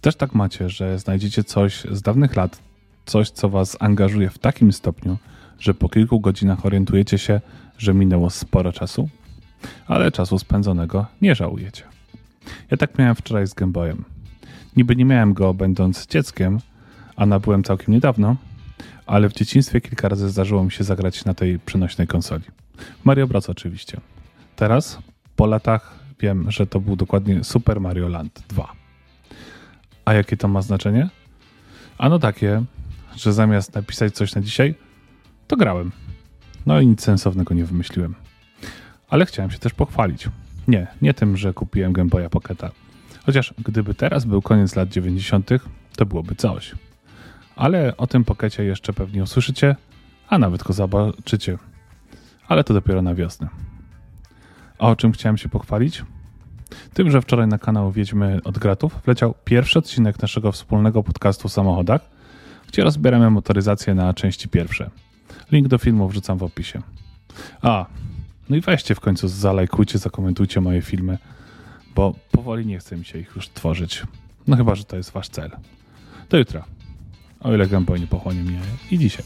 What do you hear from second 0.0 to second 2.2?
Też tak macie, że znajdziecie coś z